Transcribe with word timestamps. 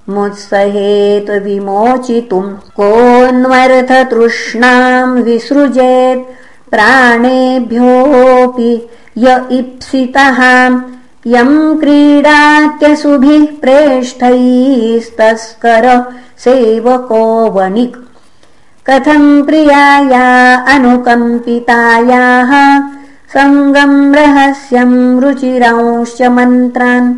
मुत्सहेत 0.08 1.30
विमोचितुम् 1.30 2.54
कोऽन्वर्थतृष्णाम् 2.76 5.22
विसृजेत् 5.22 6.24
प्राणेभ्योऽपि 6.70 8.88
य 9.18 9.48
इप्सितः। 9.52 10.38
यम् 11.26 11.80
क्रीडात्यसुभिः 11.80 13.46
प्रेष्ठैस्तस्कर 13.60 16.12
सेवको 16.38 17.50
वणिक्। 17.50 17.96
कथम् 18.86 19.42
प्रियाया 19.42 20.64
अनुकम्पितायाः 20.74 22.52
सङ्गम् 23.32 24.14
रहस्यम् 24.16 24.94
रुचिरांश्च 25.22 26.20
मन्त्रान् 26.36 27.08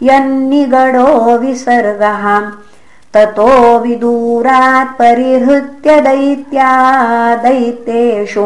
यन्निगडो 0.03 1.39
विसर्गः। 1.39 2.25
ततो 3.15 3.79
विदूरात् 3.79 4.97
परिहृत्य 4.99 5.89
दैत्या 6.07 6.71
दैत्येषु 7.45 8.45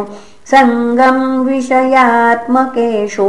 सङ्गम् 0.53 1.45
विषयात्मकेषु 1.47 3.29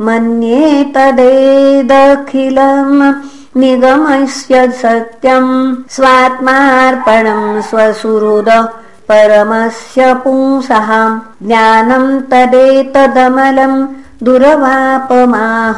मन्ये 0.00 0.92
तदेदखिलम् 0.96 3.14
निगमस्य 3.60 4.70
सत्यम् 4.70 5.74
स्वात्मार्पणम् 5.90 7.62
स्वसुहृद 7.62 8.68
परमस्य 9.08 10.14
पुंसः। 10.14 11.18
ज्ञानम् 11.42 12.22
तदेतदमलम् 12.30 13.86
दुरवापमाह। 14.22 15.76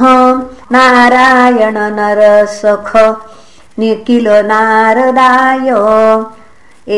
नारायण 0.73 1.79
नरसख 1.79 2.93
निखिल 3.79 4.27
नारदाय 4.51 5.69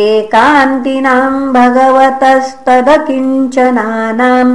एकान्तिनाम् 0.03 1.53
भगवतस्तदकिञ्चनानाम् 1.55 4.53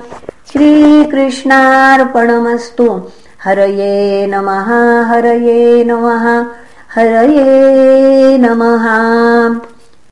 श्रीकृष्णार्पणमस्तु। 0.51 3.01
हरये 3.43 4.27
नमः 4.27 4.69
हरये 5.09 5.83
नमः 5.83 6.25
हरये 6.95 8.37
नमः 8.37 8.85